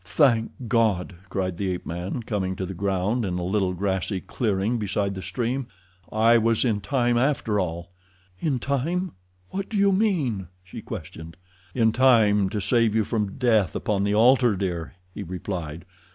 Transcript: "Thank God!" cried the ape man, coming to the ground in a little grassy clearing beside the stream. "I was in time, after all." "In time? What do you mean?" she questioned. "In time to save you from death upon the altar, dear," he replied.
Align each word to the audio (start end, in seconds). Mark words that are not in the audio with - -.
"Thank 0.03 0.53
God!" 0.67 1.13
cried 1.29 1.57
the 1.57 1.69
ape 1.69 1.85
man, 1.85 2.23
coming 2.23 2.55
to 2.55 2.65
the 2.65 2.73
ground 2.73 3.23
in 3.23 3.37
a 3.37 3.43
little 3.43 3.75
grassy 3.75 4.19
clearing 4.19 4.79
beside 4.79 5.13
the 5.13 5.21
stream. 5.21 5.67
"I 6.11 6.39
was 6.39 6.65
in 6.65 6.81
time, 6.81 7.19
after 7.19 7.59
all." 7.59 7.91
"In 8.39 8.57
time? 8.57 9.11
What 9.51 9.69
do 9.69 9.77
you 9.77 9.91
mean?" 9.91 10.47
she 10.63 10.81
questioned. 10.81 11.37
"In 11.75 11.91
time 11.91 12.49
to 12.49 12.59
save 12.59 12.95
you 12.95 13.03
from 13.03 13.37
death 13.37 13.75
upon 13.75 14.03
the 14.03 14.15
altar, 14.15 14.55
dear," 14.55 14.95
he 15.13 15.21
replied. 15.21 15.85